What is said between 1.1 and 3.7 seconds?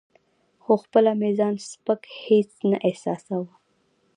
مې ځان سپک هیڅ نه احساساوه.